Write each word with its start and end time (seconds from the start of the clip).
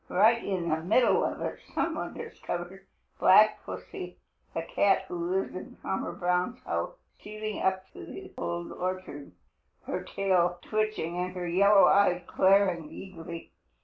Right 0.09 0.43
in 0.43 0.69
the 0.69 0.77
midst 0.77 1.05
of 1.05 1.41
it 1.41 1.59
some 1.75 1.93
one 1.93 2.15
discovered 2.15 2.87
Black 3.19 3.63
Pussy, 3.63 4.17
the 4.51 4.63
cat 4.63 5.03
who 5.07 5.29
lives 5.29 5.53
in 5.53 5.75
Farmer 5.75 6.11
Brown's 6.11 6.59
house, 6.63 6.95
stealing 7.19 7.61
up 7.61 7.87
through 7.89 8.07
the 8.07 8.33
Old 8.35 8.71
Orchard, 8.71 9.31
her 9.85 10.01
tail 10.01 10.57
twitching 10.63 11.17
and 11.19 11.35
her 11.35 11.47
yellow 11.47 11.85
eyes 11.85 12.23
glaring 12.25 12.89
eagerly. 12.91 13.51